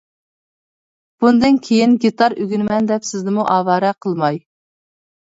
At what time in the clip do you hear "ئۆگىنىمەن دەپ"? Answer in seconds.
2.41-3.09